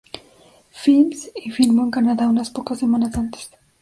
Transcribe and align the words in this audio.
Films 0.71 1.29
y 1.35 1.51
filmó 1.51 1.83
en 1.83 1.91
Canadá 1.91 2.27
unas 2.27 2.49
pocas 2.49 2.79
semanas 2.79 3.13
antes. 3.15 3.51